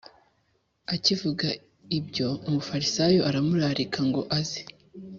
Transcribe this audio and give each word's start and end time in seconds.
Akivuga 0.93 1.47
ibyo 1.97 2.27
Umufarisayo 2.47 3.19
aramurarika 3.29 3.99
ngo 4.07 4.21
aze 4.39 4.61